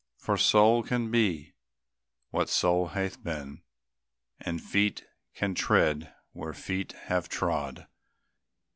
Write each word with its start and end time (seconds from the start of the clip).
For 0.17 0.35
soul 0.35 0.81
can 0.81 1.11
be 1.11 1.53
what 2.31 2.49
soul 2.49 2.87
hath 2.87 3.23
been, 3.23 3.61
And 4.39 4.59
feet 4.59 5.05
can 5.35 5.53
tread 5.53 6.11
where 6.31 6.53
feet 6.53 6.93
have 7.05 7.29
trod. 7.29 7.85